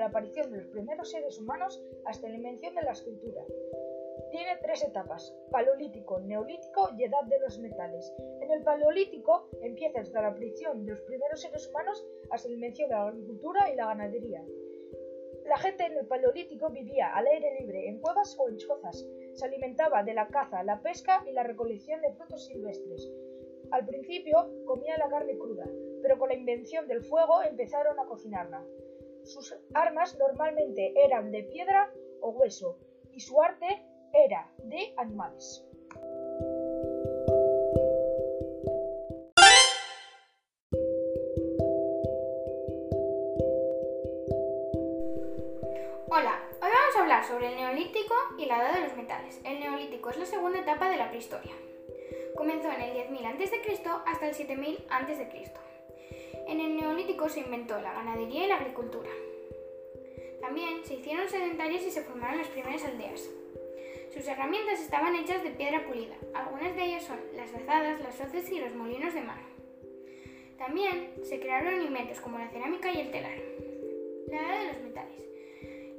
[0.00, 3.42] la aparición de los primeros seres humanos hasta la invención de la escultura.
[4.30, 8.12] Tiene tres etapas, paleolítico, neolítico y edad de los metales.
[8.40, 12.88] En el paleolítico empieza desde la aparición de los primeros seres humanos hasta la invención
[12.88, 14.44] de la agricultura y la ganadería.
[15.46, 19.06] La gente en el paleolítico vivía al aire libre, en cuevas o en chozas.
[19.34, 23.10] Se alimentaba de la caza, la pesca y la recolección de frutos silvestres.
[23.74, 25.64] Al principio comía la carne cruda,
[26.00, 28.62] pero con la invención del fuego empezaron a cocinarla.
[29.24, 32.78] Sus armas normalmente eran de piedra o hueso,
[33.10, 33.66] y su arte
[34.12, 35.66] era de animales.
[46.06, 49.40] Hola, hoy vamos a hablar sobre el Neolítico y la Edad de los Metales.
[49.44, 51.50] El Neolítico es la segunda etapa de la prehistoria.
[52.36, 53.82] Comenzó en el 10.000 a.C.
[54.06, 55.54] hasta el 7.000 a.C.
[56.48, 59.10] En el Neolítico se inventó la ganadería y la agricultura.
[60.40, 63.30] También se hicieron sedentarias y se formaron las primeras aldeas.
[64.12, 66.14] Sus herramientas estaban hechas de piedra pulida.
[66.34, 69.46] Algunas de ellas son las azadas, las hoces y los molinos de mano.
[70.58, 73.38] También se crearon inventos como la cerámica y el telar.
[74.28, 75.28] La edad de los metales.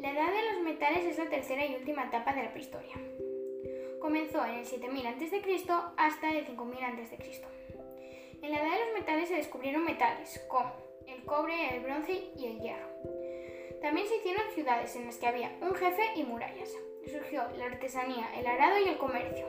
[0.00, 2.96] La edad de los metales es la tercera y última etapa de la prehistoria.
[4.02, 5.42] Comenzó en el 7000 a.C.
[5.96, 7.18] hasta el 5000 a.C.
[8.42, 10.72] En la edad de los metales se descubrieron metales como
[11.06, 12.88] el cobre, el bronce y el hierro.
[13.80, 16.70] También se hicieron ciudades en las que había un jefe y murallas.
[17.12, 19.46] Surgió la artesanía, el arado y el comercio.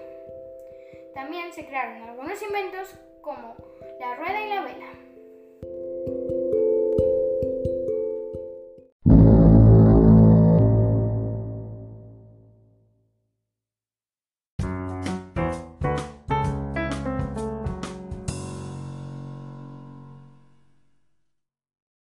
[1.15, 3.57] También se crearon algunos inventos como
[3.99, 5.12] la rueda y la vela.